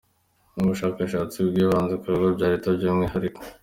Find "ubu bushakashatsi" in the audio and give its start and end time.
0.55-1.37